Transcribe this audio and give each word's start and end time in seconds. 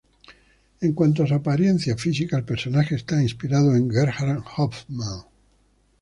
En 0.81 0.93
cuanto 0.93 1.21
a 1.21 1.27
su 1.27 1.35
apariencia 1.35 1.95
física, 1.95 2.35
el 2.35 2.43
personaje 2.43 2.95
está 2.95 3.21
inspirado 3.21 3.75
en 3.75 3.87
Gerhart 3.91 4.43
Hauptmann. 4.57 5.25